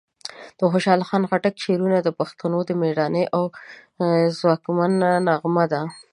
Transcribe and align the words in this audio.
د 0.57 0.59
خوشحال 0.71 1.01
خان 1.07 1.23
خټک 1.29 1.55
شعرونه 1.63 1.97
د 2.01 2.09
پښتنو 2.19 2.59
د 2.65 2.69
مېړانې 2.81 3.23
او 3.35 3.43
ځواک 4.37 4.63
نغمه 5.27 5.65
ده. 5.71 5.81